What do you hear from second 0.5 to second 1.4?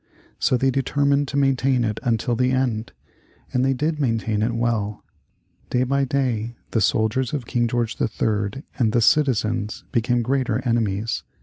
they determined to